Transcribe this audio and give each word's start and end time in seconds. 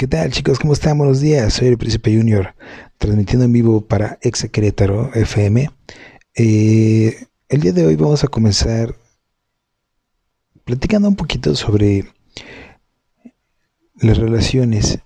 ¿Qué 0.00 0.08
tal 0.08 0.30
chicos? 0.32 0.58
¿Cómo 0.58 0.72
están? 0.72 0.96
Buenos 0.96 1.20
días. 1.20 1.52
Soy 1.52 1.68
el 1.68 1.76
Príncipe 1.76 2.16
Junior, 2.16 2.54
transmitiendo 2.96 3.44
en 3.44 3.52
vivo 3.52 3.82
para 3.82 4.18
Exa 4.22 4.48
Querétaro 4.48 5.12
FM. 5.12 5.70
Eh, 6.36 7.26
el 7.50 7.60
día 7.60 7.72
de 7.74 7.84
hoy 7.84 7.96
vamos 7.96 8.24
a 8.24 8.28
comenzar 8.28 8.96
platicando 10.64 11.06
un 11.06 11.16
poquito 11.16 11.54
sobre 11.54 12.06
las 13.96 14.16
relaciones. 14.16 15.00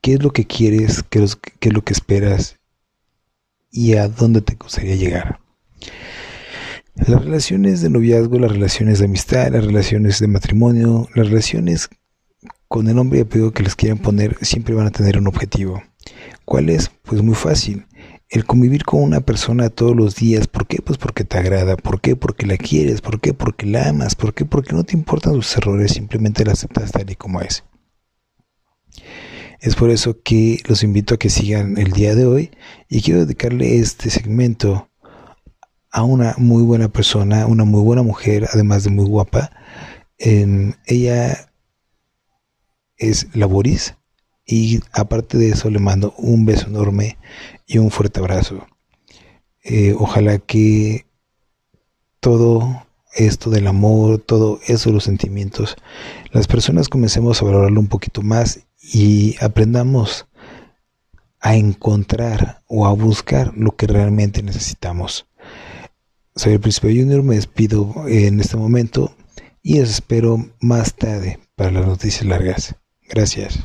¿Qué 0.00 0.14
es 0.14 0.22
lo 0.22 0.30
que 0.30 0.46
quieres? 0.46 1.02
¿Qué 1.02 1.22
es, 1.22 1.36
qué 1.36 1.68
es 1.68 1.74
lo 1.74 1.84
que 1.84 1.92
esperas? 1.92 2.58
¿Y 3.70 3.96
a 3.96 4.08
dónde 4.08 4.40
te 4.40 4.54
gustaría 4.54 4.96
llegar? 4.96 5.40
Las 6.94 7.22
relaciones 7.26 7.82
de 7.82 7.90
noviazgo, 7.90 8.38
las 8.38 8.52
relaciones 8.52 9.00
de 9.00 9.04
amistad, 9.04 9.52
las 9.52 9.66
relaciones 9.66 10.18
de 10.18 10.28
matrimonio, 10.28 11.10
las 11.14 11.28
relaciones 11.28 11.90
con 12.70 12.86
el 12.86 12.94
nombre 12.94 13.18
y 13.18 13.22
apellido 13.22 13.50
que 13.50 13.64
les 13.64 13.74
quieran 13.74 13.98
poner, 13.98 14.36
siempre 14.42 14.76
van 14.76 14.86
a 14.86 14.92
tener 14.92 15.18
un 15.18 15.26
objetivo. 15.26 15.82
¿Cuál 16.44 16.70
es? 16.70 16.88
Pues 17.02 17.20
muy 17.20 17.34
fácil. 17.34 17.84
El 18.28 18.44
convivir 18.44 18.84
con 18.84 19.02
una 19.02 19.22
persona 19.22 19.70
todos 19.70 19.96
los 19.96 20.14
días. 20.14 20.46
¿Por 20.46 20.68
qué? 20.68 20.80
Pues 20.80 20.96
porque 20.96 21.24
te 21.24 21.36
agrada. 21.36 21.76
¿Por 21.76 22.00
qué? 22.00 22.14
Porque 22.14 22.46
la 22.46 22.56
quieres. 22.56 23.00
¿Por 23.00 23.20
qué? 23.20 23.34
Porque 23.34 23.66
la 23.66 23.88
amas. 23.88 24.14
¿Por 24.14 24.34
qué? 24.34 24.44
Porque 24.44 24.72
no 24.72 24.84
te 24.84 24.96
importan 24.96 25.34
sus 25.34 25.56
errores. 25.56 25.94
Simplemente 25.94 26.44
la 26.44 26.52
aceptas 26.52 26.92
tal 26.92 27.10
y 27.10 27.16
como 27.16 27.40
es. 27.40 27.64
Es 29.58 29.74
por 29.74 29.90
eso 29.90 30.22
que 30.22 30.60
los 30.68 30.84
invito 30.84 31.16
a 31.16 31.18
que 31.18 31.28
sigan 31.28 31.76
el 31.76 31.90
día 31.90 32.14
de 32.14 32.26
hoy 32.26 32.52
y 32.88 33.02
quiero 33.02 33.26
dedicarle 33.26 33.80
este 33.80 34.10
segmento 34.10 34.88
a 35.90 36.04
una 36.04 36.36
muy 36.38 36.62
buena 36.62 36.88
persona, 36.88 37.46
una 37.46 37.64
muy 37.64 37.82
buena 37.82 38.04
mujer, 38.04 38.46
además 38.52 38.84
de 38.84 38.90
muy 38.90 39.06
guapa. 39.06 39.50
ella 40.18 41.49
es 43.00 43.26
Laboris. 43.34 43.96
Y 44.46 44.80
aparte 44.92 45.38
de 45.38 45.50
eso 45.50 45.70
le 45.70 45.80
mando 45.80 46.14
un 46.16 46.44
beso 46.44 46.68
enorme 46.68 47.18
y 47.66 47.78
un 47.78 47.90
fuerte 47.90 48.20
abrazo. 48.20 48.66
Eh, 49.62 49.94
ojalá 49.98 50.38
que 50.38 51.06
todo 52.20 52.86
esto 53.14 53.50
del 53.50 53.66
amor, 53.66 54.18
todo 54.18 54.60
eso 54.66 54.90
de 54.90 54.94
los 54.94 55.04
sentimientos, 55.04 55.76
las 56.32 56.46
personas 56.46 56.88
comencemos 56.88 57.40
a 57.40 57.44
valorarlo 57.44 57.80
un 57.80 57.88
poquito 57.88 58.22
más 58.22 58.60
y 58.80 59.36
aprendamos 59.40 60.26
a 61.40 61.56
encontrar 61.56 62.62
o 62.66 62.86
a 62.86 62.92
buscar 62.92 63.56
lo 63.56 63.76
que 63.76 63.86
realmente 63.86 64.42
necesitamos. 64.42 65.26
Soy 66.36 66.54
el 66.54 66.60
Príncipe 66.60 66.88
Junior, 66.88 67.22
me 67.22 67.34
despido 67.34 68.06
en 68.06 68.40
este 68.40 68.56
momento 68.56 69.14
y 69.62 69.78
espero 69.78 70.50
más 70.60 70.94
tarde 70.94 71.38
para 71.56 71.70
las 71.70 71.86
noticias 71.86 72.24
largas. 72.24 72.76
Gracias. 73.10 73.58